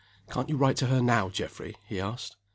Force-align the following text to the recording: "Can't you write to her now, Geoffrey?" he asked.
"Can't 0.31 0.49
you 0.49 0.57
write 0.57 0.77
to 0.77 0.87
her 0.87 0.99
now, 0.99 1.29
Geoffrey?" 1.29 1.75
he 1.85 2.01
asked. 2.01 2.35